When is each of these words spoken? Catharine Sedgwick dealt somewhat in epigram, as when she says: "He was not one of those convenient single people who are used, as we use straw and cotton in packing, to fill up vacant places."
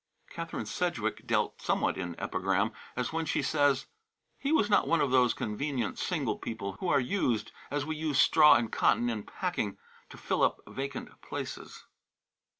Catharine 0.31 0.65
Sedgwick 0.65 1.27
dealt 1.27 1.61
somewhat 1.61 1.95
in 1.95 2.19
epigram, 2.19 2.71
as 2.95 3.13
when 3.13 3.27
she 3.27 3.43
says: 3.43 3.85
"He 4.39 4.51
was 4.51 4.67
not 4.67 4.87
one 4.87 4.99
of 4.99 5.11
those 5.11 5.35
convenient 5.35 5.99
single 5.99 6.39
people 6.39 6.73
who 6.79 6.87
are 6.89 6.99
used, 6.99 7.51
as 7.69 7.85
we 7.85 7.95
use 7.97 8.17
straw 8.17 8.55
and 8.55 8.71
cotton 8.71 9.11
in 9.11 9.21
packing, 9.21 9.77
to 10.09 10.17
fill 10.17 10.41
up 10.41 10.59
vacant 10.65 11.21
places." 11.21 11.85